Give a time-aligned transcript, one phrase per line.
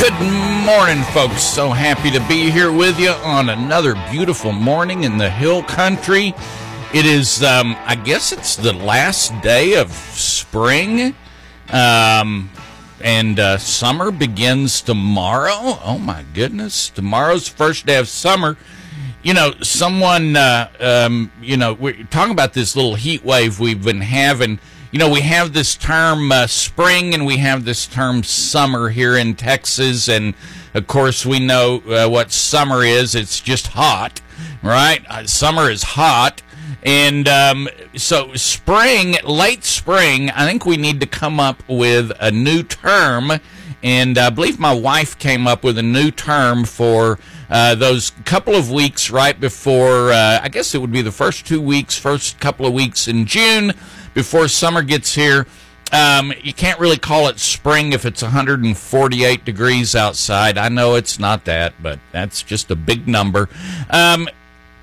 [0.00, 0.18] Good
[0.64, 1.42] morning, folks.
[1.42, 6.32] So happy to be here with you on another beautiful morning in the hill country.
[6.94, 11.14] It is, um, I guess it's the last day of spring.
[11.68, 12.50] Um,
[13.02, 15.78] and uh, summer begins tomorrow.
[15.84, 16.88] Oh, my goodness.
[16.88, 18.56] Tomorrow's first day of summer.
[19.22, 23.84] You know, someone, uh, um, you know, we're talking about this little heat wave we've
[23.84, 28.24] been having you know, we have this term uh, spring and we have this term
[28.24, 30.08] summer here in Texas.
[30.08, 30.34] And
[30.74, 34.20] of course, we know uh, what summer is it's just hot,
[34.62, 35.04] right?
[35.08, 36.42] Uh, summer is hot.
[36.82, 42.30] And um, so, spring, late spring, I think we need to come up with a
[42.30, 43.32] new term.
[43.82, 48.54] And I believe my wife came up with a new term for uh, those couple
[48.54, 52.40] of weeks right before, uh, I guess it would be the first two weeks, first
[52.40, 53.72] couple of weeks in June
[54.14, 55.46] before summer gets here.
[55.92, 60.56] Um, you can't really call it spring if it's 148 degrees outside.
[60.56, 63.48] I know it's not that, but that's just a big number.
[63.90, 64.28] Um,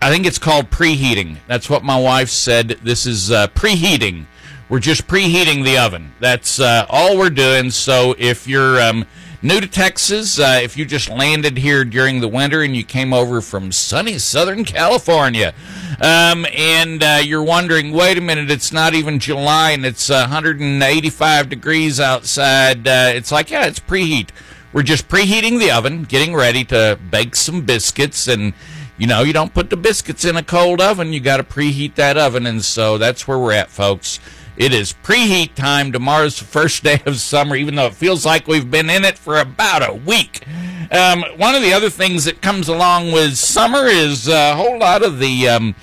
[0.01, 1.37] I think it's called preheating.
[1.47, 2.79] That's what my wife said.
[2.83, 4.25] This is uh, preheating.
[4.69, 6.11] We're just preheating the oven.
[6.19, 7.71] That's uh, all we're doing.
[7.71, 9.05] So if you're um,
[9.41, 13.13] new to Texas, uh, if you just landed here during the winter and you came
[13.13, 15.53] over from sunny Southern California,
[16.01, 21.49] um, and uh, you're wondering, wait a minute, it's not even July and it's 185
[21.49, 22.87] degrees outside.
[22.87, 24.29] Uh, it's like, yeah, it's preheat.
[24.73, 28.53] We're just preheating the oven, getting ready to bake some biscuits and
[28.97, 31.13] you know, you don't put the biscuits in a cold oven.
[31.13, 32.47] You got to preheat that oven.
[32.47, 34.19] And so that's where we're at, folks.
[34.57, 35.91] It is preheat time.
[35.91, 39.15] Tomorrow's the first day of summer, even though it feels like we've been in it
[39.15, 40.47] for about a week.
[40.91, 45.03] Um, one of the other things that comes along with summer is a whole lot
[45.03, 45.75] of the um,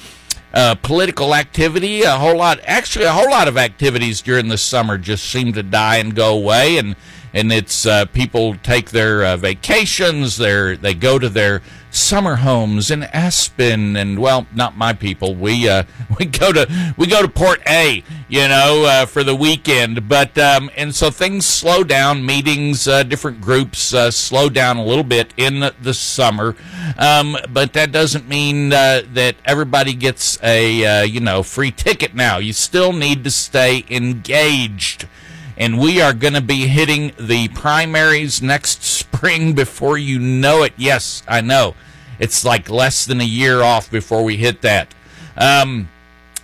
[0.53, 2.03] uh, political activity.
[2.03, 5.62] A whole lot, actually, a whole lot of activities during the summer just seem to
[5.62, 6.79] die and go away.
[6.79, 6.97] And
[7.34, 10.37] and it's uh, people take their uh, vacations.
[10.37, 15.34] They they go to their summer homes in Aspen, and well, not my people.
[15.34, 15.83] We uh,
[16.19, 20.09] we go to we go to Port A, you know, uh, for the weekend.
[20.09, 22.25] But um, and so things slow down.
[22.25, 26.55] Meetings, uh, different groups uh, slow down a little bit in the summer.
[26.97, 32.39] Um, but that doesn't mean that everybody gets a you know free ticket now.
[32.39, 35.09] You still need to stay engaged
[35.56, 38.82] and we are going to be hitting the primaries next
[39.15, 40.72] spring before you know it.
[40.76, 41.75] Yes, I know.
[42.19, 44.94] It's like less than a year off before we hit that.
[45.37, 45.88] Um,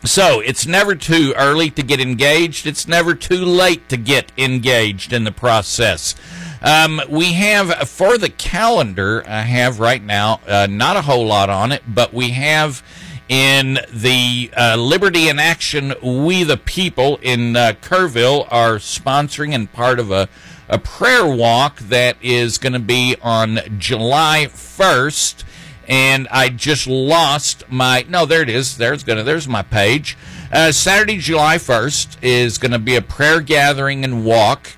[0.04, 2.66] so it's never too early to get engaged.
[2.66, 6.14] It's never too late to get engaged in the process.
[6.62, 11.50] Um, we have for the calendar, I have right now, uh, not a whole lot
[11.50, 12.82] on it, but we have
[13.30, 19.72] in the uh, Liberty in Action, We the People in uh, Kerrville are sponsoring and
[19.72, 20.28] part of a,
[20.68, 25.44] a prayer walk that is going to be on July 1st.
[25.86, 28.76] And I just lost my no, there it is.
[28.76, 30.16] There's gonna there's my page.
[30.52, 34.72] Uh, Saturday, July 1st is going to be a prayer gathering and walk.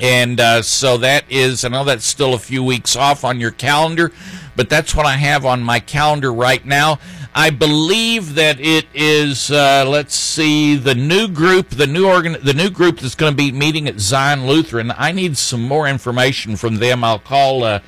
[0.00, 3.50] And uh, so that is, I know that's still a few weeks off on your
[3.50, 4.12] calendar,
[4.56, 6.98] but that's what I have on my calendar right now.
[7.38, 9.48] I believe that it is.
[9.48, 13.36] Uh, let's see the new group, the new organ, the new group that's going to
[13.36, 14.92] be meeting at Zion Lutheran.
[14.96, 17.04] I need some more information from them.
[17.04, 17.78] I'll call uh,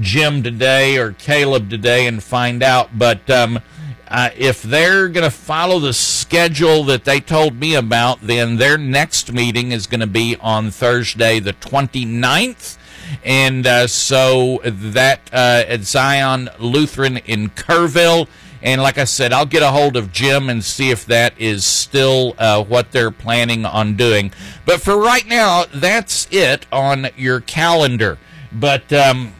[0.00, 2.96] Jim today or Caleb today and find out.
[2.96, 3.58] But um,
[4.06, 8.78] uh, if they're going to follow the schedule that they told me about, then their
[8.78, 12.78] next meeting is going to be on Thursday, the 29th.
[13.24, 18.28] And uh, so that uh, at Zion Lutheran in Kerrville.
[18.62, 21.64] And like I said, I'll get a hold of Jim and see if that is
[21.64, 24.32] still uh, what they're planning on doing.
[24.66, 28.18] But for right now, that's it on your calendar.
[28.52, 29.32] But um,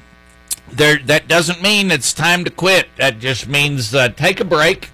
[0.73, 2.89] there, that doesn't mean it's time to quit.
[2.97, 4.91] That just means uh, take a break.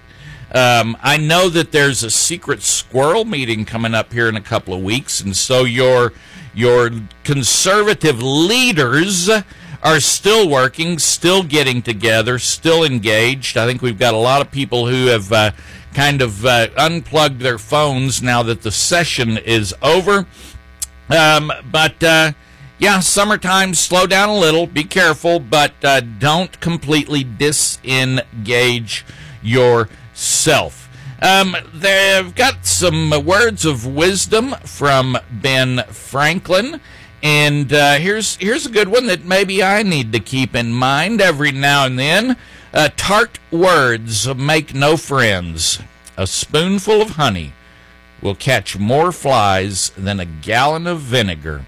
[0.53, 4.73] Um, I know that there's a secret squirrel meeting coming up here in a couple
[4.73, 6.13] of weeks, and so your
[6.53, 6.89] your
[7.23, 9.29] conservative leaders
[9.83, 13.57] are still working, still getting together, still engaged.
[13.57, 15.51] I think we've got a lot of people who have uh,
[15.93, 20.25] kind of uh, unplugged their phones now that the session is over.
[21.09, 22.33] Um, but uh,
[22.79, 29.05] yeah, summertime, slow down a little, be careful, but uh, don't completely disengage
[29.41, 30.87] yourself.
[31.19, 36.79] Um, they've got some words of wisdom from Ben Franklin.
[37.23, 41.19] And uh, here's here's a good one that maybe I need to keep in mind
[41.21, 42.37] every now and then.
[42.73, 45.79] Uh, tart words make no friends.
[46.15, 47.53] A spoonful of honey
[48.21, 51.65] will catch more flies than a gallon of vinegar.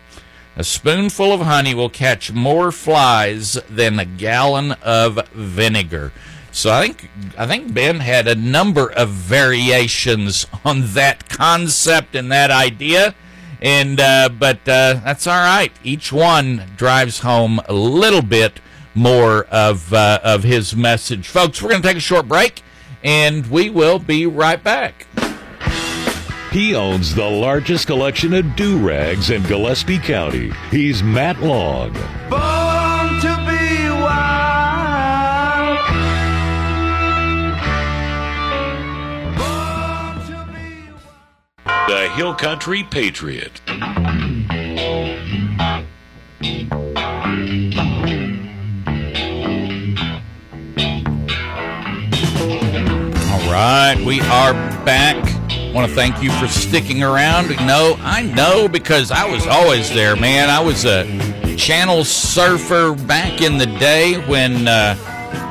[0.56, 6.12] A spoonful of honey will catch more flies than a gallon of vinegar.
[6.52, 12.31] So I think I think Ben had a number of variations on that concept and
[12.31, 13.16] that idea,
[13.61, 15.71] and uh, but uh, that's all right.
[15.83, 18.59] Each one drives home a little bit
[18.95, 21.61] more of uh, of his message, folks.
[21.61, 22.61] We're going to take a short break,
[23.03, 25.07] and we will be right back.
[26.51, 30.51] He owns the largest collection of do rags in Gillespie County.
[30.71, 31.94] He's Matt Long.
[32.27, 32.58] Born
[41.88, 43.62] The Hill Country Patriot.
[53.31, 54.54] All right, we are
[54.86, 55.16] back.
[55.74, 57.50] Want to thank you for sticking around.
[57.66, 60.50] No, I know because I was always there, man.
[60.50, 61.06] I was a
[61.56, 64.96] channel surfer back in the day when uh,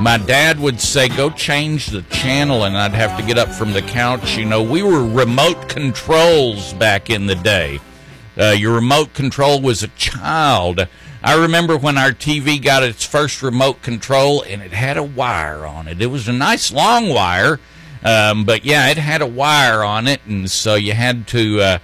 [0.01, 3.73] my dad would say, "Go change the channel," and I'd have to get up from
[3.73, 4.37] the couch.
[4.37, 7.81] You know, we were remote controls back in the day.
[8.39, 10.87] Uh, your remote control was a child.
[11.23, 15.67] I remember when our TV got its first remote control and it had a wire
[15.67, 16.01] on it.
[16.01, 17.59] It was a nice long wire,
[18.05, 21.61] um, but yeah, it had a wire on it, and so you had to.
[21.61, 21.79] Uh,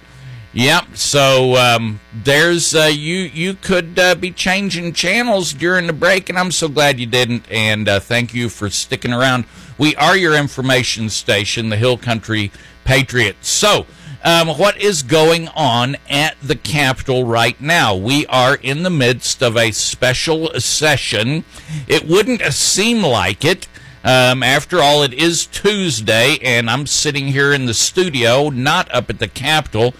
[0.55, 0.95] Yep.
[0.95, 3.17] So um, there's uh, you.
[3.17, 7.43] You could uh, be changing channels during the break, and I'm so glad you didn't.
[7.51, 9.43] And uh, thank you for sticking around.
[9.77, 12.53] We are your information station, the Hill Country
[12.85, 13.35] Patriot.
[13.41, 13.85] So,
[14.23, 17.93] um, what is going on at the Capitol right now?
[17.93, 21.43] We are in the midst of a special session.
[21.85, 23.67] It wouldn't seem like it.
[24.05, 29.09] Um, after all, it is Tuesday, and I'm sitting here in the studio, not up
[29.09, 29.93] at the Capitol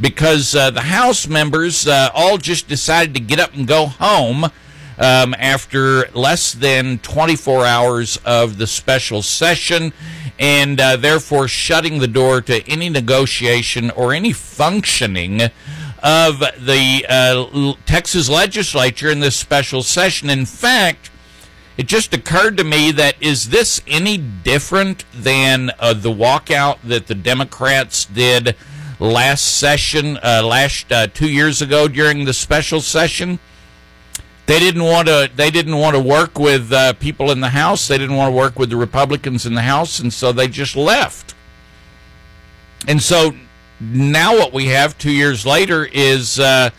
[0.00, 4.44] because uh, the House members uh, all just decided to get up and go home
[4.98, 9.92] um, after less than 24 hours of the special session,
[10.38, 15.42] and uh, therefore shutting the door to any negotiation or any functioning
[16.02, 20.30] of the uh, Texas legislature in this special session.
[20.30, 21.10] In fact,
[21.76, 27.06] it just occurred to me that is this any different than uh, the walkout that
[27.06, 28.56] the Democrats did
[28.98, 33.38] last session, uh, last uh, two years ago during the special session?
[34.46, 35.30] They didn't want to.
[35.34, 37.86] They didn't want to work with uh, people in the House.
[37.86, 40.74] They didn't want to work with the Republicans in the House, and so they just
[40.74, 41.34] left.
[42.86, 43.34] And so
[43.80, 46.70] now what we have two years later is uh,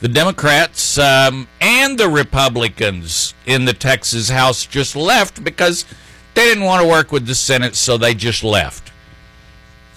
[0.00, 5.84] the Democrats um, and the Republicans in the Texas House just left because
[6.34, 8.91] they didn't want to work with the Senate, so they just left.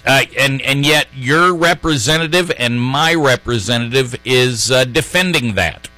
[0.06, 5.90] Uh, and and yet your representative and my representative is uh, defending that.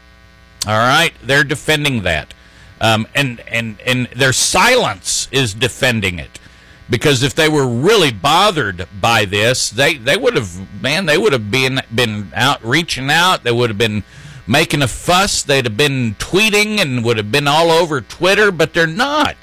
[0.66, 2.34] All right, they're defending that,
[2.80, 6.40] um, and and and their silence is defending it.
[6.90, 11.34] Because if they were really bothered by this, they, they would have man, they would
[11.34, 13.44] have been been out reaching out.
[13.44, 14.04] They would have been
[14.48, 15.44] making a fuss.
[15.44, 19.36] They'd have been tweeting and would have been all over Twitter, but they're not.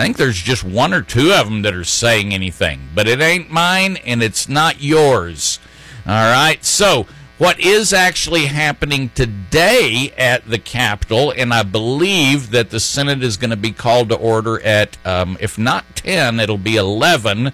[0.00, 3.20] I think there's just one or two of them that are saying anything, but it
[3.20, 5.58] ain't mine and it's not yours.
[6.06, 6.64] All right.
[6.64, 13.22] So, what is actually happening today at the Capitol, and I believe that the Senate
[13.22, 17.52] is going to be called to order at, um, if not 10, it'll be 11.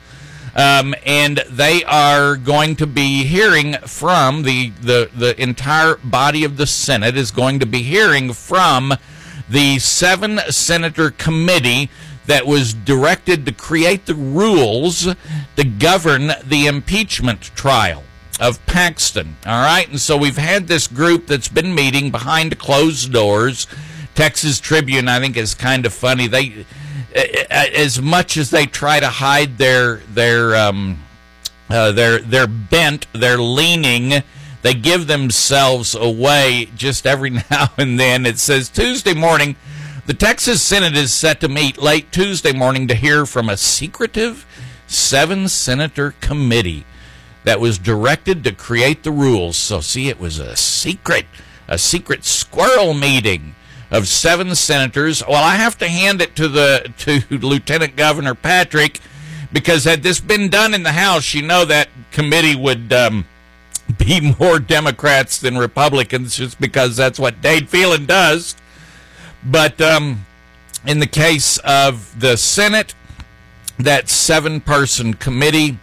[0.55, 6.59] Um, and they are going to be hearing from the, the, the entire body of
[6.59, 8.95] the Senate is going to be hearing from
[9.49, 11.91] the seven senator committee
[12.27, 15.09] that was directed to create the rules
[15.57, 18.03] to govern the impeachment trial
[18.41, 19.37] of Paxton.
[19.47, 19.89] All right.
[19.89, 23.67] And so we've had this group that's been meeting behind closed doors.
[24.15, 26.27] Texas Tribune, I think, is kind of funny.
[26.27, 26.67] They,
[27.51, 31.03] as much as they try to hide their their um,
[31.69, 34.23] uh, their their bent, their leaning,
[34.63, 38.27] they give themselves away just every now and then.
[38.27, 39.57] It says Tuesday morning.
[40.07, 44.47] The Texas Senate is set to meet late Tuesday morning to hear from a secretive
[44.87, 46.87] seven senator committee
[47.43, 49.57] that was directed to create the rules.
[49.57, 51.27] So, see, it was a secret.
[51.67, 53.57] a secret squirrel meeting
[53.91, 55.25] of seven senators.
[55.27, 59.01] Well, I have to hand it to the to Lieutenant Governor Patrick
[59.53, 63.25] because had this been done in the House, you know that committee would um,
[63.99, 68.55] be more Democrats than Republicans, just because that's what Dade Phelan does.
[69.47, 70.27] But um,
[70.85, 72.95] in the case of the Senate,
[73.79, 75.79] that seven-person committee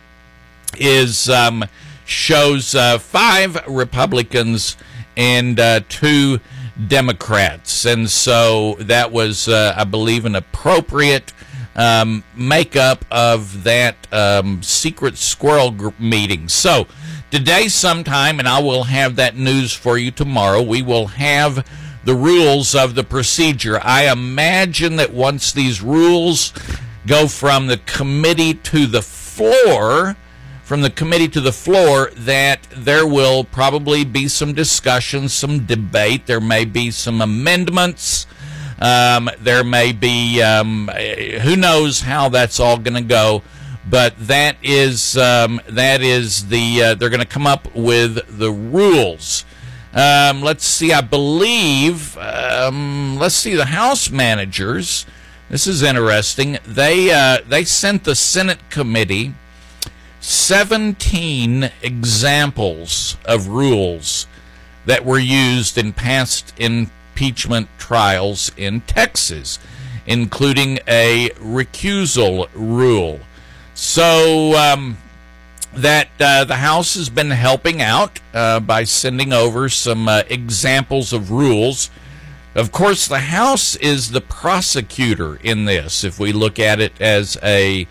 [0.78, 1.64] is um,
[2.06, 4.76] shows uh, five Republicans
[5.16, 6.40] and uh, two
[6.88, 11.32] Democrats, and so that was, uh, I believe, an appropriate
[11.76, 16.50] um, makeup of that um, secret squirrel group meeting.
[16.50, 16.88] So
[17.32, 20.62] today, sometime, and I will have that news for you tomorrow.
[20.62, 21.66] We will have
[22.06, 23.80] the rules of the procedure.
[23.82, 26.54] I imagine that once these rules
[27.06, 30.16] go from the committee to the floor
[30.64, 36.26] from the committee to the floor that there will probably be some discussion, some debate.
[36.26, 38.26] There may be some amendments.
[38.80, 40.90] Um, there may be, um,
[41.42, 43.44] who knows how that's all going to go.
[43.88, 48.50] But that is um, that is the uh, they're going to come up with the
[48.50, 49.44] rules.
[49.94, 50.92] Um, let's see.
[50.92, 52.18] I believe.
[52.18, 53.54] Um, let's see.
[53.56, 55.06] The House managers.
[55.50, 56.58] This is interesting.
[56.66, 59.34] They uh, they sent the Senate committee
[60.24, 64.26] 17 examples of rules
[64.86, 69.60] that were used in past impeachment trials in Texas,
[70.06, 73.20] including a recusal rule.
[73.74, 74.98] So, um,
[75.76, 81.14] that uh, the House has been helping out uh, by sending over some uh, examples
[81.14, 81.90] of rules.
[82.56, 87.38] Of course, the House is the prosecutor in this, if we look at it as
[87.42, 87.88] a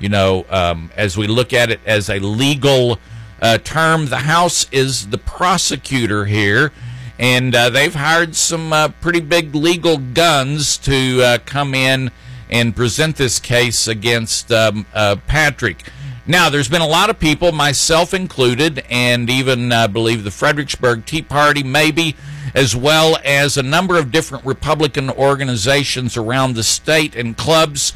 [0.00, 3.00] you know, um, as we look at it as a legal
[3.42, 6.72] uh, term, the House is the prosecutor here,
[7.18, 12.12] and uh, they've hired some uh, pretty big legal guns to come in
[12.48, 14.86] and present this case against um,
[15.26, 15.82] Patrick.
[16.30, 21.06] Now, there's been a lot of people, myself included, and even I believe the Fredericksburg
[21.06, 22.16] Tea Party, maybe,
[22.54, 27.94] as well as a number of different Republican organizations around the state and clubs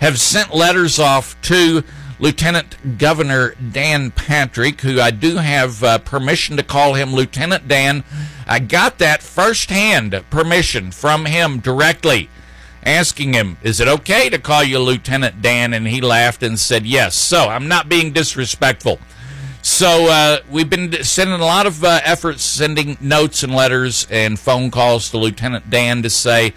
[0.00, 1.84] have sent letters off to
[2.18, 8.02] Lieutenant Governor Dan Patrick, who I do have uh, permission to call him Lieutenant Dan.
[8.46, 12.30] I got that firsthand permission from him directly,
[12.84, 15.74] asking him, Is it okay to call you Lieutenant Dan?
[15.74, 17.14] And he laughed and said, Yes.
[17.14, 18.98] So I'm not being disrespectful.
[19.62, 24.38] So uh, we've been sending a lot of uh, efforts, sending notes and letters and
[24.38, 26.52] phone calls to Lieutenant Dan to say,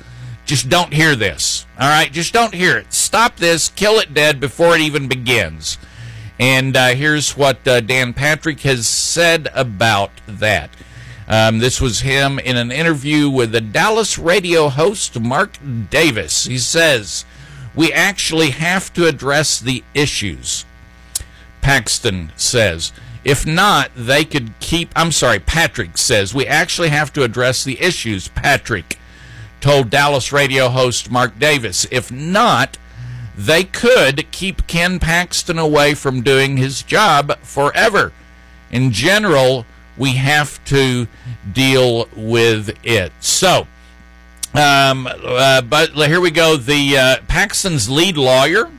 [0.48, 1.65] just don't hear this.
[1.77, 2.93] All right, just don't hear it.
[2.93, 5.77] Stop this, kill it dead before it even begins.
[6.39, 10.69] And uh, here's what uh, Dan Patrick has said about that.
[11.27, 15.57] Um, this was him in an interview with the Dallas radio host Mark
[15.89, 16.46] Davis.
[16.46, 17.25] He says,
[17.75, 20.65] We actually have to address the issues.
[21.62, 22.93] Paxton says,
[23.25, 24.89] If not, they could keep.
[24.96, 28.98] I'm sorry, Patrick says, We actually have to address the issues, Patrick
[29.60, 31.88] told Dallas radio host Mark Davis.
[31.91, 32.77] If not,
[33.36, 38.12] they could keep Ken Paxton away from doing his job forever.
[38.72, 39.65] In general,
[39.98, 41.08] we have to
[41.51, 43.12] deal with it.
[43.20, 43.68] So,
[44.54, 46.58] um, uh, but here we go.
[46.58, 48.70] The uh, lead lawyer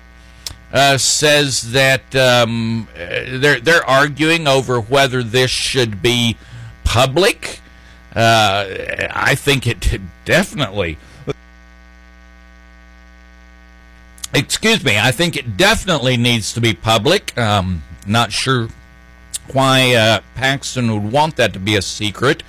[0.72, 6.36] uh, says that um, they're they're arguing over whether this should be
[6.84, 7.60] public
[8.14, 8.66] uh,
[9.10, 10.98] I think it definitely.
[14.34, 14.98] Excuse me.
[14.98, 17.36] I think it definitely needs to be public.
[17.38, 18.68] Um, not sure
[19.54, 22.42] why uh, Paxton would want that to be a secret.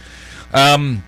[0.54, 1.04] Um,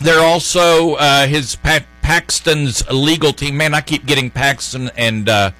[0.00, 3.56] they're also uh, his pa- Paxton's legal team.
[3.56, 5.50] Man, I keep getting Paxton and uh,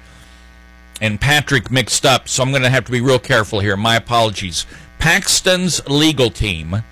[1.01, 3.77] and Patrick mixed up, so I'm going to have to be real careful here.
[3.77, 4.65] My apologies.
[4.97, 6.83] Paxton's legal team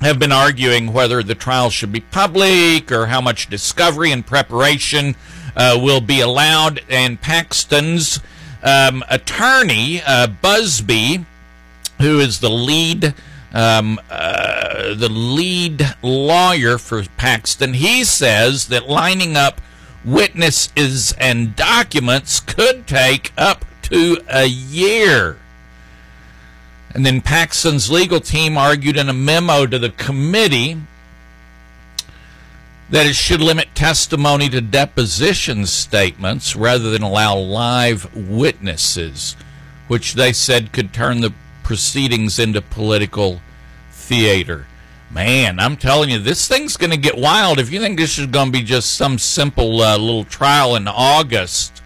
[0.00, 5.14] have been arguing whether the trial should be public or how much discovery and preparation
[5.54, 6.80] uh, will be allowed.
[6.88, 8.20] And Paxton's
[8.62, 11.26] um, attorney, uh, Buzbee,
[12.00, 13.14] who is the lead
[13.52, 19.60] um, uh, the lead lawyer for Paxton, he says that lining up
[20.04, 25.38] witnesses and documents could take up to a year.
[26.94, 30.76] And then Paxton's legal team argued in a memo to the committee
[32.88, 39.36] that it should limit testimony to deposition statements rather than allow live witnesses,
[39.86, 43.40] which they said could turn the proceedings into political
[43.90, 44.66] theater.
[45.10, 47.58] Man, I'm telling you, this thing's going to get wild.
[47.58, 50.86] If you think this is going to be just some simple uh, little trial in
[50.86, 51.82] August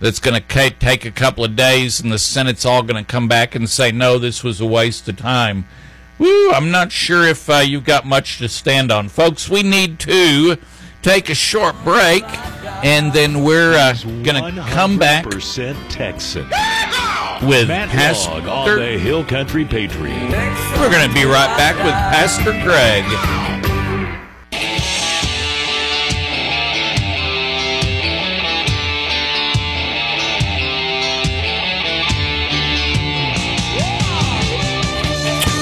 [0.00, 3.28] that's going to take a couple of days and the Senate's all going to come
[3.28, 5.66] back and say, no, this was a waste of time.
[6.18, 9.08] Woo, I'm not sure if uh, you've got much to stand on.
[9.08, 10.56] Folks, we need to
[11.02, 12.24] take a short break
[12.84, 16.46] and then we're uh, going to come back percent Texan.
[17.40, 18.30] with Matt Pastor.
[18.30, 20.30] Log on the Hill Country Patriot.
[20.78, 23.04] We're going to be right back with Pastor Greg.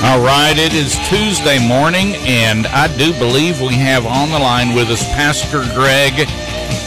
[0.03, 4.75] All right, it is Tuesday morning, and I do believe we have on the line
[4.75, 6.27] with us Pastor Greg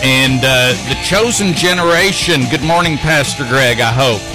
[0.04, 2.42] and uh, the chosen generation.
[2.50, 4.33] Good morning, Pastor Greg, I hope.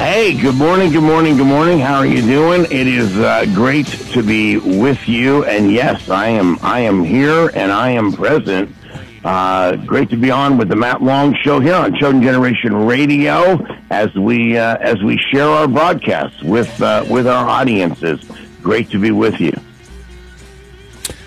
[0.00, 1.78] Hey, good morning, good morning, good morning.
[1.78, 2.64] How are you doing?
[2.64, 6.58] It is uh, great to be with you, and yes, I am.
[6.62, 8.74] I am here, and I am present.
[9.22, 13.58] Uh, great to be on with the Matt Long Show here on Chosen Generation Radio
[13.90, 18.24] as we uh, as we share our broadcasts with uh, with our audiences.
[18.62, 19.52] Great to be with you.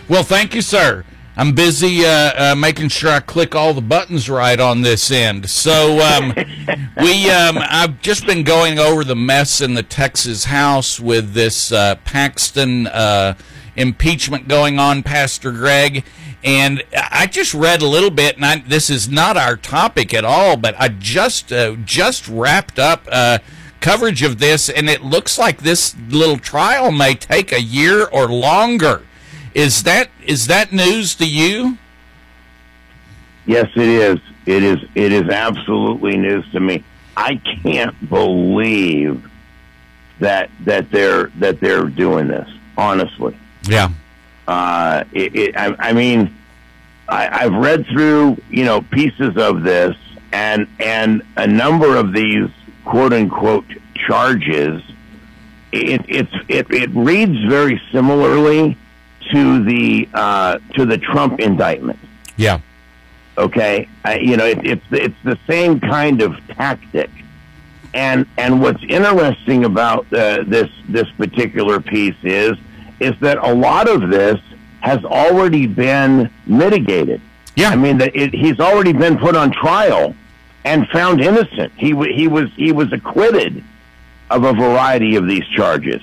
[0.10, 1.06] Well, thank you, sir.
[1.36, 5.50] I'm busy uh, uh, making sure I click all the buttons right on this end.
[5.50, 6.34] So um,
[6.98, 11.72] we, um, I've just been going over the mess in the Texas House with this
[11.72, 13.34] uh, Paxton uh,
[13.76, 16.06] impeachment going on, Pastor Greg.
[16.44, 20.26] And I just read a little bit, and I, this is not our topic at
[20.26, 23.40] all, but I just uh, just wrapped up uh,
[23.80, 28.28] coverage of this, and it looks like this little trial may take a year or
[28.28, 29.04] longer.
[29.54, 31.78] Is that is that news to you?
[33.46, 34.20] Yes, it is.
[34.46, 34.80] It is.
[34.96, 36.84] It is absolutely news to me.
[37.16, 39.30] I can't believe
[40.20, 42.50] that that they're that they're doing this.
[42.76, 43.90] Honestly, Yeah.
[44.48, 46.36] uh, it, it, I, I mean,
[47.08, 49.96] I, I've read through you know pieces of this,
[50.32, 52.50] and and a number of these
[52.86, 53.66] quote unquote
[54.08, 54.82] charges.
[55.72, 58.78] It it's it, it reads very similarly
[59.34, 62.00] to the uh, to the Trump indictment.
[62.38, 62.60] Yeah.
[63.38, 67.10] Okay, I, you know it, it's it's the same kind of tactic,
[67.94, 72.54] and and what's interesting about uh, this this particular piece is
[73.00, 74.40] is that a lot of this
[74.82, 77.22] has already been mitigated.
[77.56, 77.70] Yeah.
[77.70, 80.16] I mean that it, he's already been put on trial
[80.64, 81.74] and found innocent.
[81.76, 83.64] He he was he was acquitted
[84.30, 86.02] of a variety of these charges,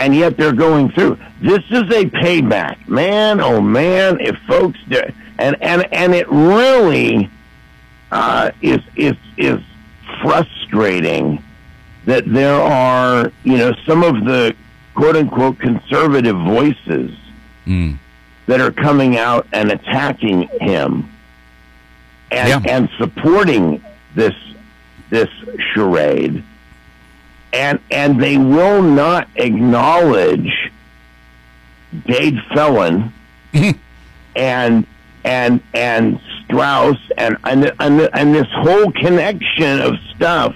[0.00, 1.18] and yet they're going through.
[1.42, 3.40] This is a payback, man.
[3.40, 5.02] Oh man, if folks do,
[5.38, 7.28] and and and it really
[8.10, 9.60] uh, is is is
[10.22, 11.42] frustrating
[12.06, 14.54] that there are you know some of the
[14.94, 17.16] quote unquote conservative voices
[17.66, 17.98] Mm.
[18.46, 21.08] that are coming out and attacking him
[22.30, 22.60] and Yeah.
[22.66, 23.84] and supporting
[24.14, 24.34] this
[25.10, 25.28] this
[25.74, 26.42] charade
[27.52, 30.70] and and they will not acknowledge
[32.06, 33.12] Dade Phelan
[33.52, 33.70] hmm.
[34.36, 34.86] and
[35.24, 40.54] and and Straus and and and, and this whole connection of stuff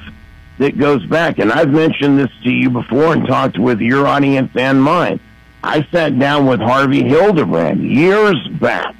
[0.58, 4.50] that goes back and I've mentioned this to you before and talked with your audience
[4.54, 5.20] and mine.
[5.62, 8.94] I sat down with Harvey Hilderbran years back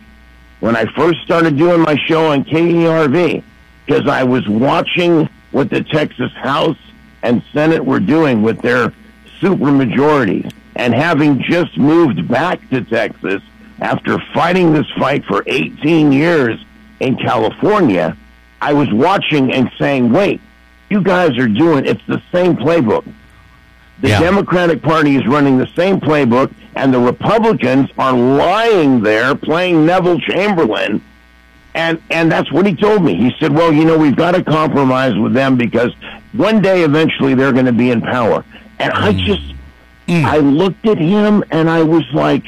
[0.61, 3.45] when I first started doing my show on KERV
[3.85, 6.79] because I was watching what the Texas House
[7.25, 8.93] and Senate were doing with their
[9.41, 13.43] supermajorities and having just moved back to Texas
[13.81, 16.63] after fighting this fight for 18 years
[17.01, 18.17] in California,
[18.61, 20.41] I was watching and saying, wait,
[20.91, 23.05] you guys are doing, it's the same playbook.
[24.01, 24.21] The Yeah.
[24.21, 30.21] Democratic Party is running the same playbook, and the Republicans are lying there playing Neville
[30.21, 31.01] Chamberlain.
[31.75, 33.15] And and that's what he told me.
[33.17, 35.93] He said, "Well, you know, we've got to compromise with them because
[36.35, 38.45] one day, eventually, they're going to be in power."
[38.79, 39.25] And I mm.
[39.25, 39.55] just,
[40.09, 40.25] mm.
[40.25, 42.45] I looked at him and I was like,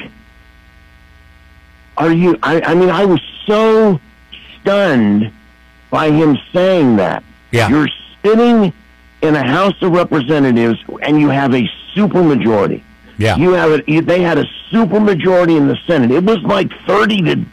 [1.97, 3.99] "Are you?" I, I mean, I was so
[4.59, 5.31] stunned
[5.89, 7.23] by him saying that.
[7.51, 7.69] Yeah.
[7.69, 7.89] You're
[8.23, 8.73] sitting
[9.21, 12.83] in a House of Representatives and you have a supermajority.
[13.17, 13.35] Yeah.
[13.37, 14.05] You have it.
[14.05, 16.11] they had a supermajority in the Senate.
[16.11, 17.45] It was like 30 to,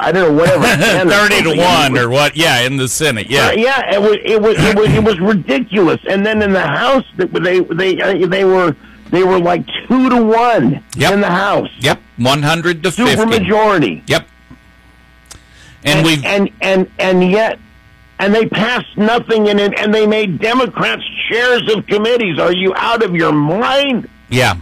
[0.00, 0.64] I don't know, whatever.
[1.08, 1.58] 30 to something.
[1.58, 2.36] 1 or what?
[2.36, 3.30] Yeah, in the Senate.
[3.30, 3.48] Yeah.
[3.48, 6.00] Uh, yeah, it was, it was it was it was ridiculous.
[6.08, 8.74] And then in the House, they they uh, they were
[9.10, 11.12] they were like two to one Yep.
[11.12, 12.00] in the House, Yep.
[12.18, 13.14] 100 to 50.
[13.16, 14.02] supermajority.
[14.08, 14.26] Yep.
[15.84, 17.58] And, we've and and and yet
[18.18, 22.74] and they passed nothing in it and they made democrats chairs of committees are you
[22.76, 24.56] out of your mind Yeah.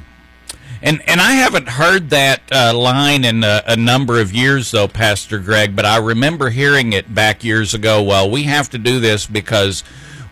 [0.81, 4.89] And and I haven't heard that uh, line in a, a number of years though,
[4.89, 5.75] Pastor Greg.
[5.75, 8.03] But I remember hearing it back years ago.
[8.03, 9.83] Well, we have to do this because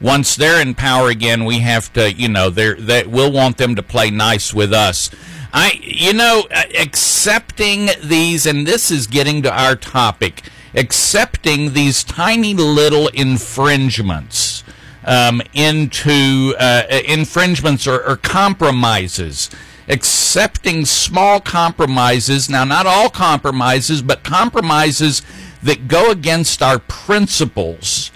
[0.01, 3.75] once they're in power again, we have to, you know, they're they, we'll want them
[3.75, 5.11] to play nice with us.
[5.53, 10.43] I, you know, uh, accepting these, and this is getting to our topic,
[10.75, 14.65] accepting these tiny little infringements
[15.05, 19.49] um, into uh, infringements or, or compromises
[19.89, 22.51] accepting small compromises.
[22.51, 25.23] Now, not all compromises, but compromises
[25.63, 28.11] that go against our principles.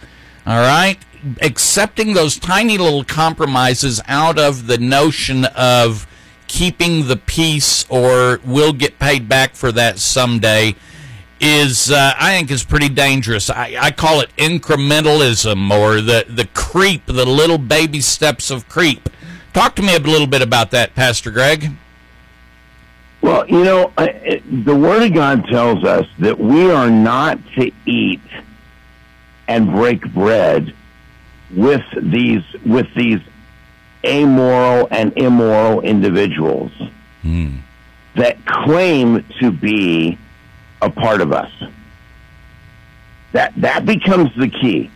[0.46, 0.98] All right?
[1.42, 6.06] Accepting those tiny little compromises out of the notion of
[6.48, 10.74] keeping the peace or we'll get paid back for that someday
[11.40, 13.48] is uh, I think is pretty dangerous.
[13.48, 19.08] I, I call it incrementalism or the, the creep, the little baby steps of creep.
[19.52, 21.70] Talk to me a little bit about that, Pastor Greg.
[23.20, 27.38] Well, you know, I- it- the Word of God tells us that we are not
[27.56, 28.20] to eat
[29.48, 30.72] and break bread
[31.54, 33.18] with these with these
[34.04, 36.70] amoral and immoral individuals
[37.22, 37.56] hmm.
[38.14, 40.16] that claim to be
[40.80, 41.50] a part of us.
[43.32, 44.90] That that becomes the key.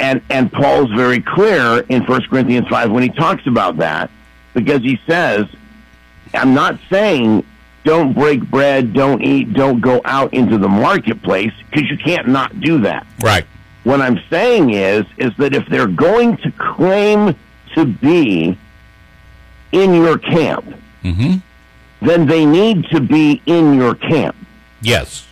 [0.00, 4.10] And and Paul's very clear in 1 Corinthians 5 when he talks about that
[4.54, 5.46] because he says
[6.34, 7.44] I'm not saying
[7.84, 12.60] don't break bread, don't eat, don't go out into the marketplace because you can't not
[12.60, 13.06] do that.
[13.20, 13.46] Right.
[13.84, 17.34] What I'm saying is is that if they're going to claim
[17.74, 18.58] to be
[19.72, 21.36] in your camp, Mm-hmm.
[22.06, 24.34] then they need to be in your camp.
[24.82, 25.26] Yes.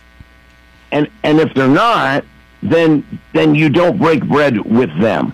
[0.91, 2.23] And and if they're not,
[2.61, 5.33] then then you don't break bread with them.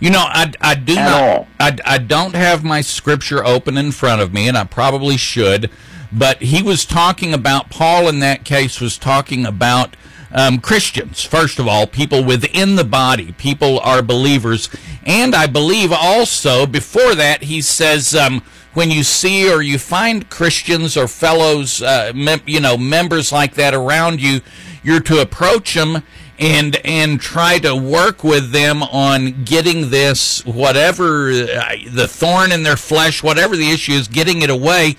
[0.00, 1.22] You know, I, I do At not.
[1.22, 1.48] all.
[1.58, 5.70] I, I don't have my scripture open in front of me, and I probably should.
[6.12, 9.96] But he was talking about Paul in that case was talking about
[10.30, 13.32] um, Christians first of all, people within the body.
[13.32, 14.68] People are believers,
[15.04, 18.42] and I believe also before that he says um,
[18.74, 23.54] when you see or you find Christians or fellows, uh, mem- you know, members like
[23.54, 24.40] that around you,
[24.82, 26.02] you're to approach them
[26.38, 32.62] and and try to work with them on getting this whatever uh, the thorn in
[32.62, 34.96] their flesh whatever the issue is getting it away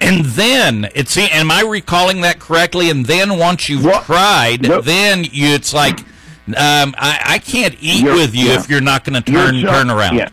[0.00, 4.80] and then it's am i recalling that correctly and then once you've Well, tried no.
[4.80, 6.00] then you it's like
[6.48, 8.58] um, I, I can't eat You're- with you yeah.
[8.58, 10.28] if you're not going to turn turn around Yeah.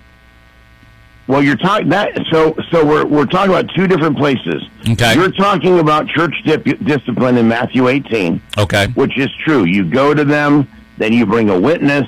[1.30, 4.64] Well, you're talking that so so we're we're talking about two different places.
[4.90, 5.14] Okay.
[5.14, 9.66] You're talking about church dip, discipline in Matthew 18, okay which is true.
[9.66, 12.08] You go to them, then you bring a witness,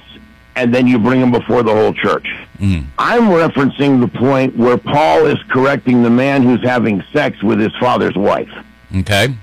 [0.55, 2.27] and then you bring them before the whole church.
[2.57, 2.87] Mm.
[2.97, 7.75] I'm referencing the point where Paul is correcting the man who's having sex with his
[7.79, 8.49] father's wife.
[8.95, 9.35] okay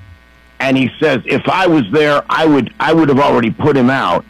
[0.61, 3.91] and he says, "If I was there, I would I would have already put him
[3.91, 4.25] out."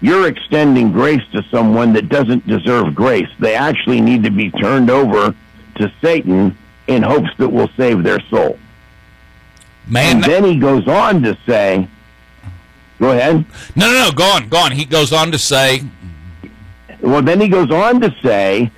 [0.00, 3.28] You're extending grace to someone that doesn't deserve grace.
[3.38, 5.34] They actually need to be turned over
[5.76, 6.56] to Satan
[6.86, 8.58] in hopes that will save their soul.
[9.86, 11.88] man And then he goes on to say,
[12.98, 15.82] "Go ahead." no no no go on go on he goes on to say
[17.00, 18.70] Well, then he goes on to say,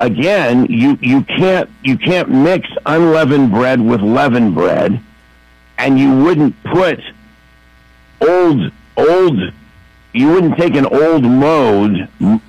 [0.00, 5.00] again, you you can't you can't mix unleavened bread with leavened bread,
[5.78, 7.00] and you wouldn't put
[8.20, 9.38] old old
[10.12, 11.96] you wouldn't take an old mold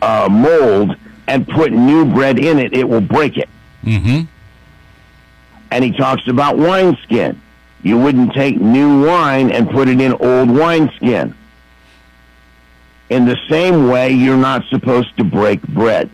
[0.01, 0.95] uh, mold
[1.27, 2.73] and put new bread in it.
[2.73, 3.49] It will break it.
[3.83, 4.21] mm-hmm
[5.71, 7.41] And he talks about wineskin.
[7.83, 11.35] You wouldn't take new wine and put it in old wineskin.
[13.09, 16.09] In the same way, you're not supposed to break bread.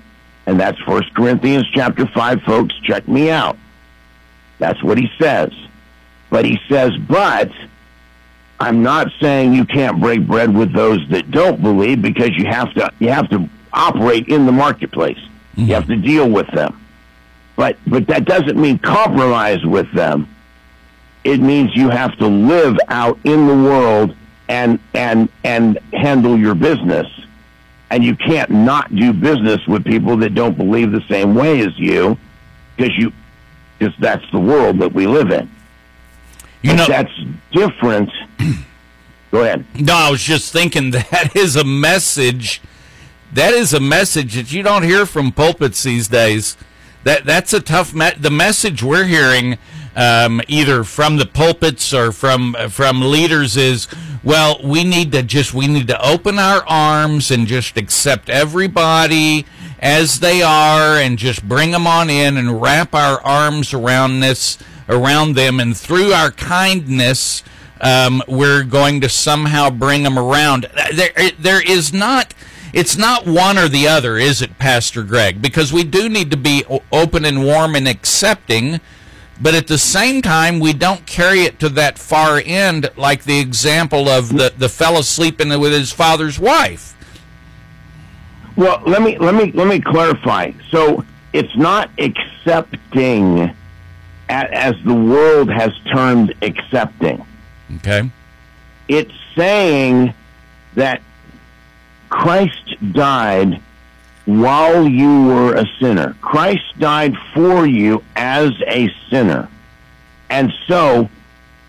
[0.46, 2.76] And that's First Corinthians chapter 5, folks.
[2.84, 3.58] Check me out.
[4.60, 5.52] That's what he says.
[6.30, 7.52] But he says, but
[8.60, 12.74] I'm not saying you can't break bread with those that don't believe because you have
[12.76, 15.20] to you have to operate in the marketplace.
[15.56, 16.82] You have to deal with them.
[17.56, 20.28] But but that doesn't mean compromise with them.
[21.24, 24.16] It means you have to live out in the world
[24.48, 27.08] and and and handle your business.
[27.92, 31.78] And you can't not do business with people that don't believe the same way as
[31.78, 32.18] you
[32.76, 33.12] because you
[33.78, 35.50] because that's the world that we live in.
[36.62, 37.14] you But know that's
[37.52, 38.10] different.
[39.32, 39.66] Go ahead.
[39.76, 42.62] No, I was just thinking that is a message.
[43.34, 46.56] That is a message that you don't hear from pulpits these days.
[47.04, 47.94] That that's a tough.
[47.94, 49.58] Me- the message we're hearing,
[49.96, 53.88] um, either from the pulpits or from from leaders, is
[54.24, 59.46] well, we need to just we need to open our arms and just accept everybody
[59.80, 64.58] as they are, and just bring them on in and wrap our arms around this
[64.88, 67.44] around them, and through our kindness,
[67.82, 70.68] um, we're going to somehow bring them around.
[70.94, 72.34] There, there is not.
[72.74, 75.42] It's not one or the other, is it, Pastor Greg?
[75.42, 78.82] Because we do need to be open and warm and accepting,
[79.40, 83.40] but at the same time, we don't carry it to that far end, like the
[83.40, 86.96] example of the the fellow sleeping with his father's wife.
[88.58, 90.52] Well, let me let me let me clarify.
[90.70, 93.54] So it's not accepting
[94.30, 97.26] as the world has termed accepting.
[97.78, 98.10] Okay.
[98.88, 100.14] It's saying
[100.76, 101.02] that
[102.10, 103.62] Christ died
[104.26, 106.16] while you were a sinner.
[106.22, 109.50] Christ died for you as a sinner.
[110.30, 111.10] And so,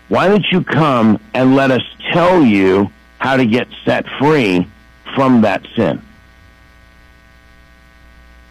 [0.09, 4.67] why don't you come and let us tell you how to get set free
[5.15, 6.01] from that sin?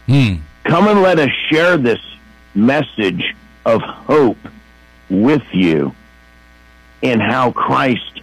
[0.07, 0.35] Hmm.
[0.63, 1.99] Come and let us share this
[2.55, 4.37] message of hope
[5.09, 5.93] with you
[7.01, 8.21] in how Christ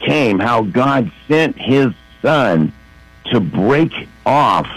[0.00, 2.72] came, how God sent his son
[3.26, 3.92] to break
[4.26, 4.68] off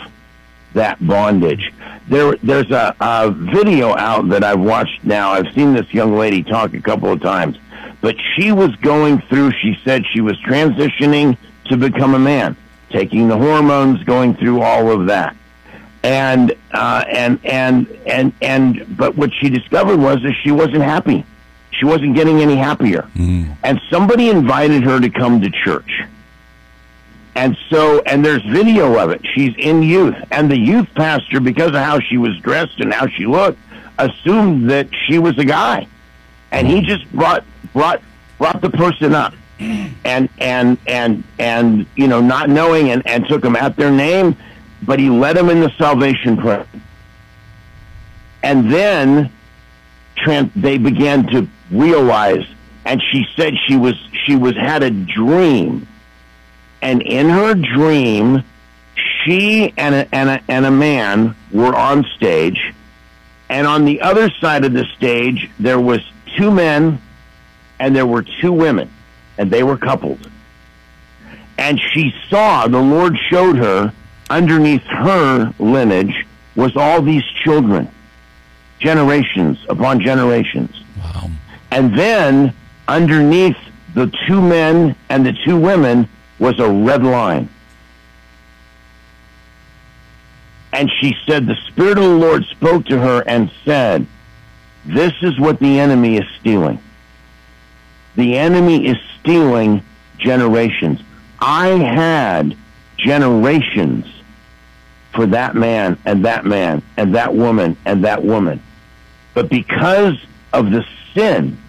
[0.73, 1.73] that bondage.
[2.07, 5.31] There, there's a, a video out that I've watched now.
[5.31, 7.57] I've seen this young lady talk a couple of times,
[8.01, 12.55] but she was going through, she said she was transitioning to become a man,
[12.89, 15.35] taking the hormones, going through all of that
[16.03, 21.25] and uh, and and and and but what she discovered was that she wasn't happy.
[21.77, 23.51] She wasn't getting any happier, hmm.
[23.63, 26.03] and somebody invited her to come to church.
[27.35, 29.21] And so, and there's video of it.
[29.35, 33.05] She's in youth, and the youth pastor, because of how she was dressed and how
[33.05, 33.59] she looked,
[33.99, 35.87] assumed that she was a guy,
[36.51, 38.01] and he just brought brought
[38.39, 43.43] brought the person up, and and and and you know, not knowing, and and took
[43.43, 44.35] them at their name,
[44.81, 46.65] but he led them in the salvation prayer,
[48.41, 49.31] and then
[50.23, 52.45] tran they began to realize,
[52.85, 55.87] and she said she was she was had a dream.
[56.81, 58.43] And in her dream,
[58.95, 62.73] she and a, and a, and a man were on stage,
[63.49, 66.01] and on the other side of the stage there was
[66.37, 67.01] two men,
[67.79, 68.89] and there were two women,
[69.37, 70.29] and they were coupled.
[71.57, 73.91] And she saw the Lord showed her
[74.29, 76.25] underneath her lineage
[76.55, 77.89] was all these children,
[78.79, 80.83] generations upon generations.
[80.97, 81.29] Wow.
[81.71, 82.53] And then
[82.87, 83.57] underneath
[83.93, 86.07] the two men and the two women
[86.39, 87.49] was a red line.
[90.73, 94.05] And she said, The Spirit of the Lord spoke to her and said,
[94.85, 96.79] This is what the enemy is stealing.
[98.15, 99.83] The enemy is stealing
[100.19, 101.01] generations.
[101.39, 102.55] I had
[102.97, 104.05] generations
[105.13, 108.61] for that man and that man and that woman and that woman.
[109.37, 110.15] But because
[110.51, 111.59] of the sin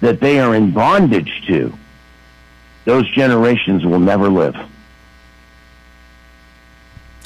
[0.00, 1.72] that they are in bondage to,
[2.84, 4.56] those generations will never live.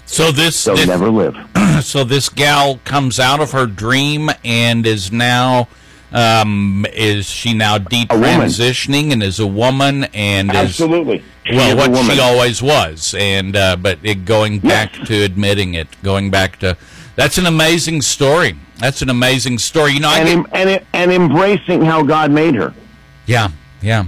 [0.05, 1.39] So this, They'll this never live.
[1.83, 5.69] so this gal comes out of her dream and is now
[6.13, 11.25] um is she now detransitioning and is a woman and is Absolutely.
[11.45, 15.89] She well what she always was and uh but it going back to admitting it
[16.05, 16.77] going back to
[17.17, 20.87] that's an amazing story that's an amazing story you know I and, get, em- and,
[20.93, 22.73] and embracing how God made her.
[23.27, 23.49] yeah
[23.83, 24.05] yeah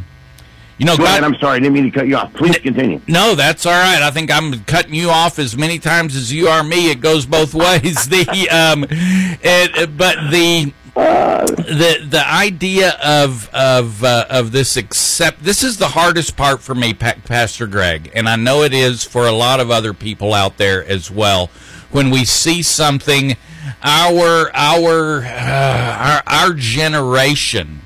[0.78, 1.24] you know Go God, ahead.
[1.24, 1.56] I'm sorry.
[1.56, 2.32] I didn't mean to cut you off.
[2.34, 3.00] Please continue.
[3.08, 4.00] No, that's all right.
[4.00, 6.88] I think I'm cutting you off as many times as you are me.
[6.92, 8.06] It goes both ways.
[8.08, 15.62] The um, it, but the the the idea of of uh, of this accept this
[15.62, 19.26] is the hardest part for me, pa- Pastor Greg, and I know it is for
[19.26, 21.50] a lot of other people out there as well.
[21.90, 23.36] When we see something,
[23.82, 27.82] our our uh, our, our generation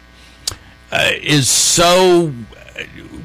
[0.91, 2.33] uh, is so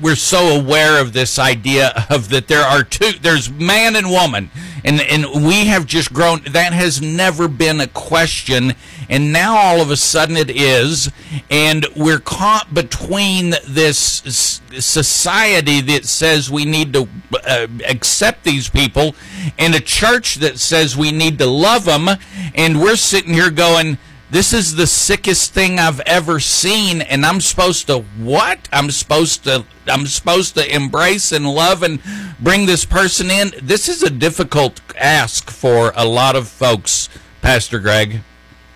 [0.02, 4.52] we're so aware of this idea of that there are two there's man and woman
[4.84, 8.74] and and we have just grown that has never been a question
[9.10, 11.12] and now all of a sudden it is
[11.50, 17.08] and we're caught between this society that says we need to
[17.48, 19.16] uh, accept these people
[19.58, 22.10] and a church that says we need to love them
[22.56, 23.98] and we're sitting here going
[24.30, 28.68] this is the sickest thing I've ever seen, and I'm supposed to what?
[28.74, 32.02] I'm supposed to I'm supposed to embrace and love and
[32.42, 33.54] bring this person in.
[33.62, 37.08] This is a difficult ask for a lot of folks,
[37.42, 38.20] Pastor Greg.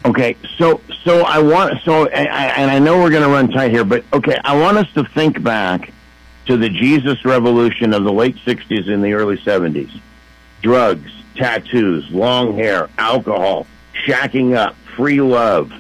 [0.04, 3.84] Okay, so so I want so and I know we're going to run tight here,
[3.84, 5.94] but okay, I want us to think back
[6.48, 9.92] to the Jesus revolution of the late '60s and the early '70s.
[10.64, 13.68] Drugs, tattoos, long hair, alcohol,
[14.06, 15.72] shacking up, free love.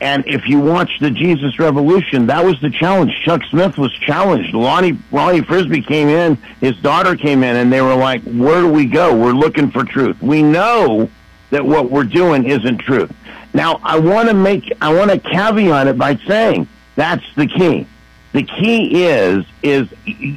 [0.00, 3.12] And if you watch the Jesus Revolution, that was the challenge.
[3.24, 4.52] Chuck Smith was challenged.
[4.52, 8.68] Lonnie Ronnie Frisbee came in, his daughter came in, and they were like, "Where do
[8.68, 9.16] we go?
[9.16, 10.20] We're looking for truth.
[10.20, 11.08] We know
[11.50, 13.12] that what we're doing isn't truth."
[13.54, 17.86] Now, I want to make I want to caveat it by saying that's the key.
[18.32, 19.88] The key is is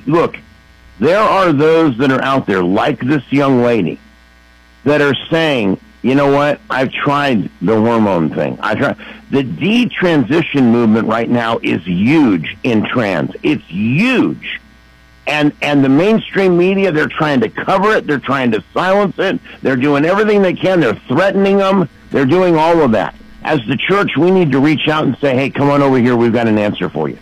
[0.05, 0.37] look,
[0.99, 3.99] there are those that are out there like this young lady
[4.85, 6.61] that are saying, you know what?
[6.69, 8.57] I've tried the hormone thing.
[8.61, 8.97] I tried
[9.31, 13.31] the detransition movement right now is huge in trans.
[13.43, 14.59] It's huge.
[15.29, 19.39] And and the mainstream media, they're trying to cover it, they're trying to silence it,
[19.61, 23.15] they're doing everything they can, they're threatening them, they're doing all of that.
[23.43, 26.15] As the church, we need to reach out and say, Hey, come on over here,
[26.15, 27.19] we've got an answer for you.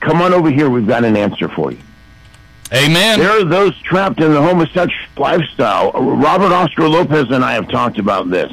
[0.00, 1.78] Come on over here, we've got an answer for you.
[2.72, 3.18] Amen.
[3.18, 5.92] There are those trapped in the homosexual lifestyle.
[5.92, 8.52] Robert Oscar Lopez and I have talked about this.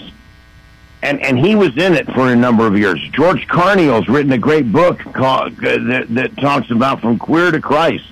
[1.08, 3.00] And, and he was in it for a number of years.
[3.13, 7.62] George Carneal's written a great book called, uh, that, that talks about From Queer to
[7.62, 8.04] Christ.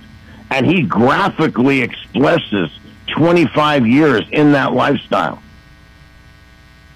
[0.50, 2.70] And he graphically expresses
[3.08, 5.42] 25 years in that lifestyle.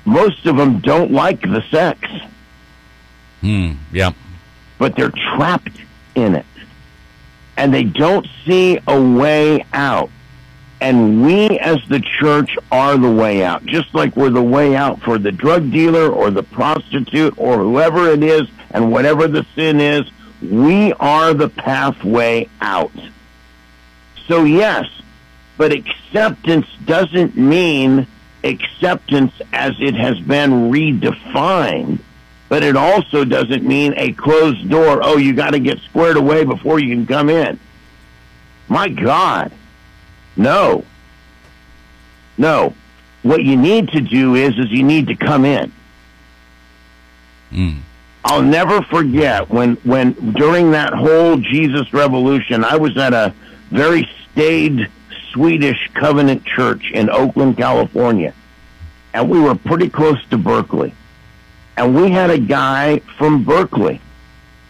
[0.06, 2.00] Most of them don't like the sex,
[3.42, 3.74] Hmm.
[3.92, 4.12] Yeah.
[4.78, 5.78] but they're trapped
[6.16, 6.46] in it.
[7.58, 10.10] And they don't see a way out.
[10.82, 13.66] And we as the church are the way out.
[13.66, 18.10] Just like we're the way out for the drug dealer or the prostitute or whoever
[18.10, 20.10] it is and whatever the sin is,
[20.42, 22.92] we are the pathway out.
[24.28, 24.86] So yes,
[25.58, 28.08] but acceptance doesn't mean
[28.44, 32.00] acceptance as it has been redefined.
[32.48, 35.02] But it also doesn't mean a closed door.
[35.04, 37.60] Oh, you got to get squared away before you can come in.
[38.68, 39.52] My God.
[40.40, 40.86] No.
[42.38, 42.74] No.
[43.24, 45.74] What you need to do is is you need to come in.
[47.52, 47.80] Mm.
[48.24, 53.34] I'll never forget when when during that whole Jesus revolution, I was at a
[53.70, 54.90] very staid
[55.34, 58.34] Swedish covenant church in Oakland, California.
[59.14, 60.94] And we were pretty close to Berkeley.
[61.76, 64.00] And we had a guy from Berkeley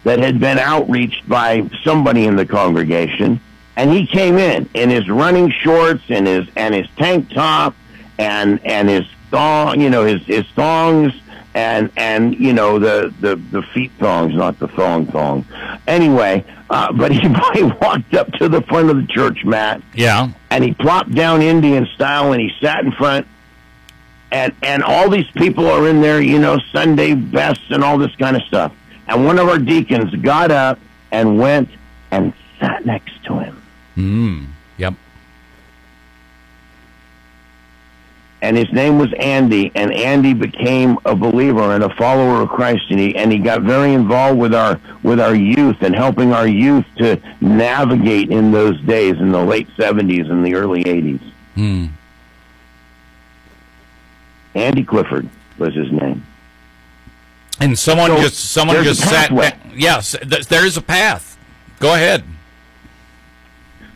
[0.02, 3.40] that had been outreached by somebody in the congregation
[3.80, 7.74] and he came in in his running shorts and his and his tank top
[8.18, 11.12] and and his thong you know his his thongs
[11.54, 15.44] and and you know the the the feet thongs not the thong thong
[15.86, 17.20] anyway uh, but he,
[17.54, 20.28] he walked up to the front of the church mat Yeah.
[20.50, 23.26] and he plopped down Indian style and he sat in front
[24.30, 28.14] and and all these people are in there, you know, Sunday best and all this
[28.16, 28.72] kind of stuff.
[29.08, 30.78] And one of our deacons got up
[31.10, 31.68] and went
[32.12, 33.59] and sat next to him.
[34.00, 34.46] Mm.
[34.78, 34.94] Yep.
[38.42, 42.84] And his name was Andy, and Andy became a believer and a follower of Christ,
[42.88, 46.46] and he and he got very involved with our with our youth and helping our
[46.48, 51.20] youth to navigate in those days in the late seventies and the early eighties.
[51.54, 51.90] Mm.
[54.54, 56.26] Andy Clifford was his name.
[57.60, 59.30] And someone So, just someone just sat.
[59.74, 60.16] Yes,
[60.48, 61.36] there is a path.
[61.78, 62.24] Go ahead.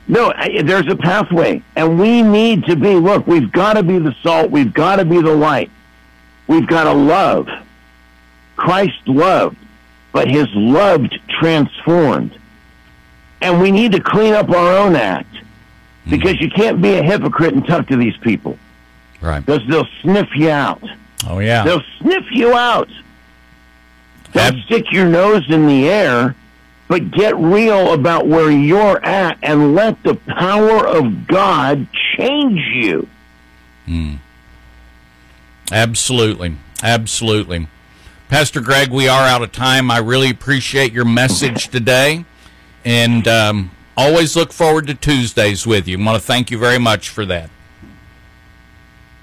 [0.07, 2.95] No, I- there's a pathway, and we need to be.
[2.95, 4.51] Look, we've got to be the salt.
[4.51, 5.71] We've got to be the light.
[6.47, 7.49] We've got to love.
[8.57, 9.57] Christ loved,
[10.13, 12.39] but His loved transformed,
[13.41, 15.35] and we need to clean up our own act
[16.05, 16.11] hmm.
[16.11, 18.59] because you can't be a hypocrite and talk to these people
[19.21, 19.45] Right.
[19.45, 20.83] because they'll sniff you out.
[21.27, 21.65] Oh yeah.
[21.65, 22.89] They'll sniff you out.
[24.33, 26.35] Don't Ab- stick your nose in the air,
[26.95, 33.09] but get real about where you're at and let the power of God change you.
[35.73, 36.55] Absolutely.
[36.85, 37.67] Absolutely.
[38.29, 39.91] Pastor Greg, we are out of time.
[39.91, 42.25] I really appreciate your message today.
[42.85, 45.99] And um, always look forward to Tuesdays with you.
[45.99, 47.51] I want to thank you very much for that.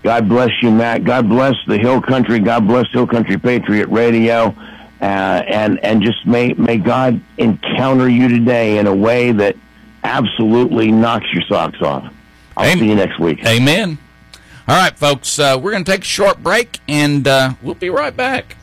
[0.04, 1.06] God bless you, Matt.
[1.06, 2.40] God bless the Hill Country.
[2.40, 4.54] God bless Hill Country Patriot Radio.
[5.02, 9.56] Uh, and and just may may God encounter you today in a way that
[10.04, 12.14] absolutely knocks your socks off.
[12.56, 12.80] I'll Amen.
[12.80, 13.44] see you next week.
[13.46, 13.98] Amen.
[14.68, 17.90] All right, folks, uh, we're going to take a short break and uh, we'll be
[17.90, 18.56] right back.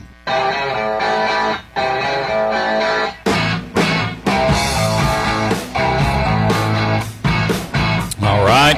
[8.22, 8.76] All right.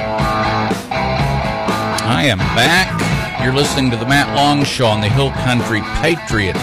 [2.03, 2.90] I am back.
[3.43, 6.55] You're listening to the Matt Long Show on the Hill Country Patriot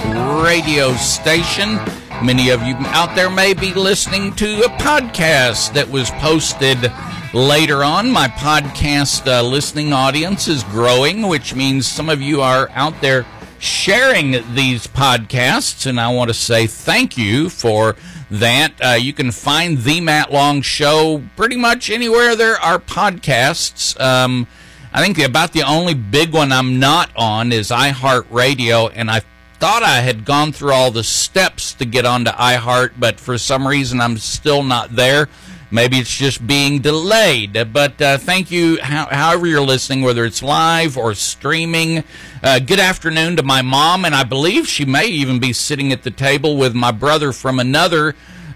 [0.45, 1.75] radio station.
[2.23, 6.93] Many of you out there may be listening to a podcast that was posted
[7.35, 8.13] later on.
[8.13, 13.27] My podcast uh, listening audience is growing, which means some of you are out there
[13.59, 17.97] sharing these podcasts, and I want to say thank you for
[18.31, 18.73] that.
[18.81, 24.01] Uh, you can find the Matt Long Show pretty much anywhere there are podcasts.
[24.01, 24.47] Um,
[24.93, 29.21] I think about the only big one I'm not on is iHeartRadio, and I
[29.59, 33.67] thought I had gone through all the steps to get onto iHeart, but for some
[33.67, 35.29] reason I'm still not there.
[35.71, 37.53] Maybe it's just being delayed.
[37.73, 42.05] But uh, thank you, how, however you're listening, whether it's live or streaming.
[42.43, 46.05] Uh, good afternoon to my mom, and I believe she may even be sitting at
[46.05, 48.15] the table with my brother from another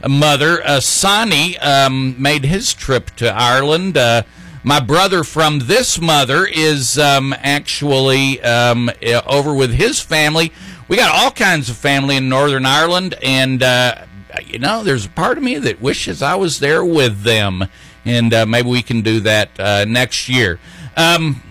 [0.08, 0.66] mother.
[0.66, 3.98] Uh, Sonny um, made his trip to Ireland.
[3.98, 4.22] Uh,
[4.62, 10.52] my brother from this mother is um, actually um, uh, over with his family.
[10.88, 14.04] We got all kinds of family in Northern Ireland, and uh,
[14.44, 17.64] you know, there's a part of me that wishes I was there with them,
[18.04, 20.58] and uh, maybe we can do that uh, next year.
[20.96, 21.42] Um,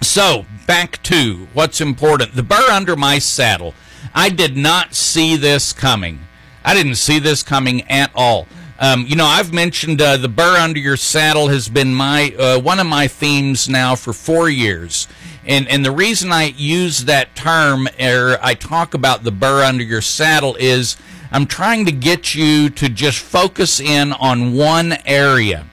[0.00, 3.74] so back to what's important: the burr under my saddle.
[4.14, 6.20] I did not see this coming.
[6.64, 8.46] I didn't see this coming at all.
[8.82, 12.58] Um, you know, I've mentioned uh, the burr under your saddle has been my uh,
[12.58, 15.06] one of my themes now for four years,
[15.44, 19.84] and and the reason I use that term or I talk about the burr under
[19.84, 20.96] your saddle is
[21.30, 25.66] I'm trying to get you to just focus in on one area,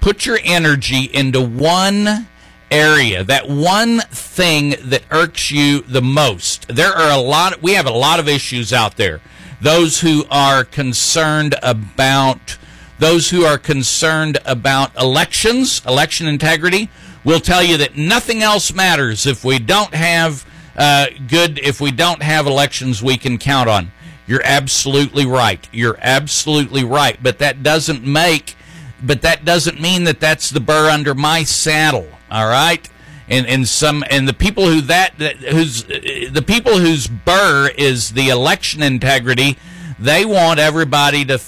[0.00, 2.28] put your energy into one
[2.70, 6.68] area, that one thing that irks you the most.
[6.68, 7.60] There are a lot.
[7.60, 9.20] We have a lot of issues out there
[9.60, 12.58] those who are concerned about
[12.98, 16.88] those who are concerned about elections, election integrity,
[17.24, 20.46] will tell you that nothing else matters if we don't have
[20.76, 23.92] uh, good, if we don't have elections we can count on.
[24.26, 25.68] You're absolutely right.
[25.72, 27.22] You're absolutely right.
[27.22, 28.56] But that doesn't make,
[29.02, 32.08] but that doesn't mean that that's the burr under my saddle.
[32.30, 32.88] All right
[33.28, 38.28] and and some and the people who that, who's the people whose burr is the
[38.28, 39.56] election integrity,
[39.98, 41.38] they want everybody to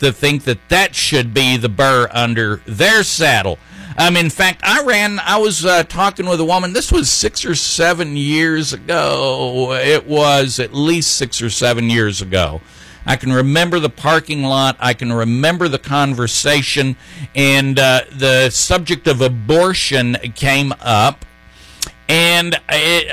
[0.00, 3.58] to think that that should be the burr under their saddle.
[3.98, 5.18] Um, in fact, I ran.
[5.18, 6.72] I was uh, talking with a woman.
[6.72, 9.72] This was six or seven years ago.
[9.72, 12.60] It was at least six or seven years ago.
[13.08, 14.76] I can remember the parking lot.
[14.78, 16.96] I can remember the conversation,
[17.34, 21.24] and uh, the subject of abortion came up
[22.08, 22.58] and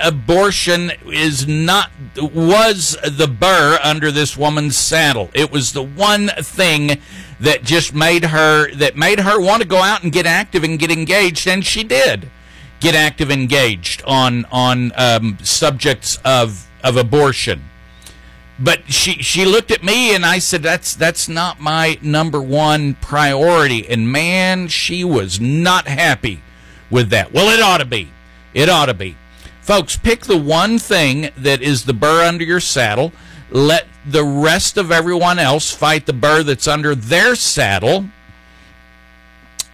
[0.04, 5.30] abortion is not was the burr under this woman's saddle.
[5.34, 7.02] It was the one thing
[7.40, 10.80] that just made her that made her want to go out and get active and
[10.80, 12.30] get engaged, and she did
[12.80, 17.64] get active, engaged on on um, subjects of of abortion.
[18.58, 22.94] But she she looked at me and I said that's that's not my number one
[22.96, 26.42] priority, and man, she was not happy
[26.90, 27.34] with that.
[27.34, 28.10] Well, it ought to be
[28.56, 29.18] it ought to be.
[29.62, 33.12] Folks, pick the one thing that is the burr under your saddle.
[33.52, 38.06] Let the rest of everyone else fight the burr that's under their saddle.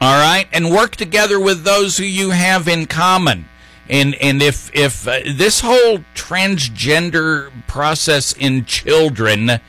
[0.02, 0.48] All right?
[0.52, 3.46] And work together with those who you have in common.
[3.92, 9.60] And and if if uh, this whole transgender process in children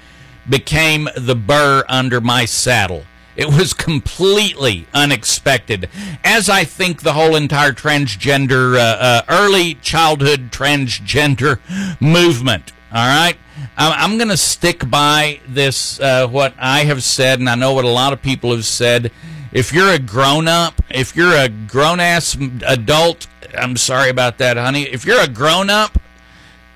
[0.49, 3.05] became the burr under my saddle,
[3.35, 5.91] it was completely unexpected,
[6.23, 11.59] as I think the whole entire transgender, uh, uh, early childhood transgender
[12.01, 12.73] movement.
[12.93, 13.37] All right,
[13.77, 15.99] I'm going to stick by this.
[15.99, 19.11] Uh, what I have said, and I know what a lot of people have said.
[19.51, 23.27] If you're a grown up, if you're a grown ass adult,
[23.57, 24.83] I'm sorry about that, honey.
[24.83, 25.99] If you're a grown up,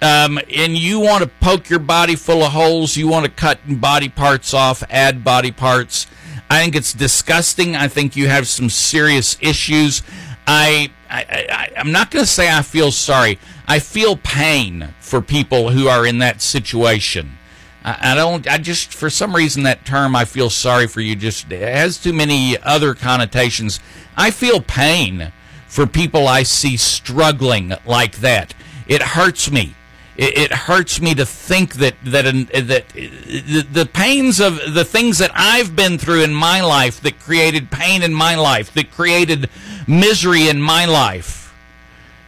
[0.03, 3.59] um, and you want to poke your body full of holes, you want to cut
[3.67, 6.07] body parts off, add body parts
[6.49, 7.75] I think it's disgusting.
[7.75, 10.03] I think you have some serious issues.
[10.47, 11.47] I, I,
[11.77, 13.39] I am not going to say I feel sorry.
[13.67, 17.37] I feel pain for people who are in that situation.
[17.85, 18.49] I, I don't.
[18.49, 22.13] I just for some reason that term I feel sorry for you just has too
[22.13, 23.81] many other connotations.
[24.17, 25.33] I feel pain
[25.67, 28.55] for people I see struggling like that.
[28.87, 29.75] It hurts me
[30.19, 35.31] it, hurts me to think that that that the, the pains of the things that
[35.35, 39.51] I've been through in my life that created pain in my life that created
[39.87, 41.55] misery in my life,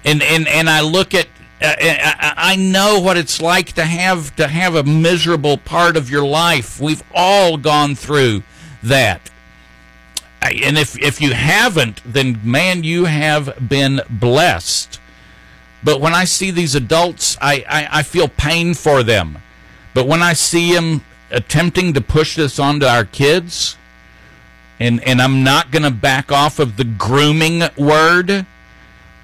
[0.05, 1.29] and and and I look at
[1.63, 6.27] uh, I know what it's like to have to have a miserable part of your
[6.27, 6.81] life.
[6.81, 8.43] We've all gone through
[8.83, 9.31] that.
[10.41, 15.01] And if if you haven't, then man, you have been blessed.
[15.83, 19.39] But when I see these adults, I, I, I feel pain for them.
[19.95, 23.77] But when I see them attempting to push this onto our kids,
[24.81, 28.47] and, and I'm not going to back off of the grooming word,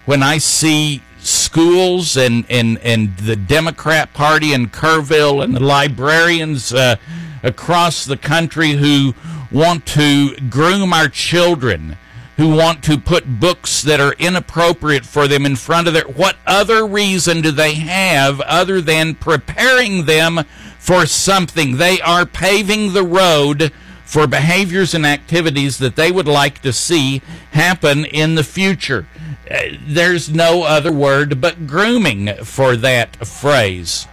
[0.04, 6.72] when I see schools and, and, and the Democrat Party in Kerrville and the librarians
[6.72, 6.96] uh,
[7.42, 9.14] across the country who
[9.54, 11.96] want to groom our children,
[12.36, 16.08] who want to put books that are inappropriate for them in front of their.
[16.08, 20.40] What other reason do they have other than preparing them
[20.80, 21.76] for something?
[21.76, 23.72] They are paving the road
[24.04, 29.06] for behaviors and activities that they would like to see happen in the future.
[29.48, 34.08] Uh, There's no other word but grooming for that phrase.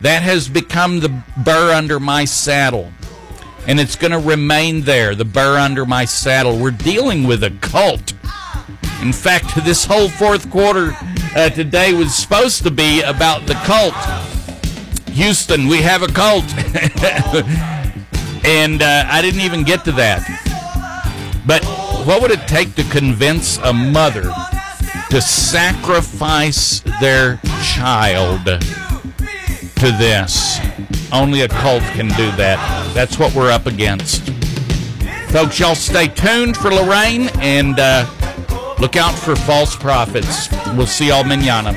[0.00, 2.92] That has become the burr under my saddle.
[3.66, 6.58] And it's going to remain there, the burr under my saddle.
[6.58, 8.12] We're dealing with a cult.
[9.00, 10.96] In fact, this whole fourth quarter
[11.34, 13.94] uh, today was supposed to be about the cult.
[15.10, 16.44] Houston, we have a cult.
[18.44, 20.22] and uh, I didn't even get to that.
[21.46, 21.64] But
[22.06, 24.30] what would it take to convince a mother
[25.10, 28.44] to sacrifice their child
[29.84, 30.58] to this?
[31.12, 32.92] Only a cult can do that.
[32.94, 34.30] That's what we're up against.
[35.28, 38.06] Folks, y'all stay tuned for Lorraine and uh,
[38.80, 40.48] look out for false prophets.
[40.74, 41.72] We'll see y'all manana.